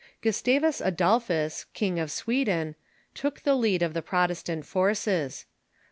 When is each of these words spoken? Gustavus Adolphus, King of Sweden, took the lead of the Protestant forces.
Gustavus 0.21 0.81
Adolphus, 0.81 1.67
King 1.75 1.99
of 1.99 2.09
Sweden, 2.09 2.73
took 3.13 3.41
the 3.41 3.53
lead 3.53 3.83
of 3.83 3.93
the 3.93 4.01
Protestant 4.01 4.65
forces. 4.65 5.45